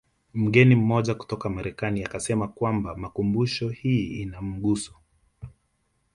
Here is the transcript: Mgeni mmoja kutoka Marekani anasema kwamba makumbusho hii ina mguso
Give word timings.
Mgeni 0.33 0.75
mmoja 0.75 1.15
kutoka 1.15 1.49
Marekani 1.49 2.05
anasema 2.05 2.47
kwamba 2.47 2.95
makumbusho 2.97 3.69
hii 3.69 4.21
ina 4.21 4.41
mguso 4.41 4.93